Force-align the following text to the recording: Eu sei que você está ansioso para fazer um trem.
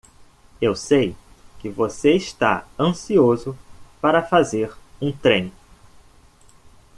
Eu 0.59 0.75
sei 0.75 1.15
que 1.59 1.69
você 1.69 2.13
está 2.15 2.65
ansioso 2.79 3.55
para 4.01 4.23
fazer 4.23 4.75
um 4.99 5.11
trem. 5.11 5.51